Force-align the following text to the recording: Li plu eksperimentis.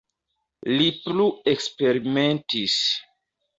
Li 0.71 0.87
plu 1.03 1.27
eksperimentis. 1.53 2.81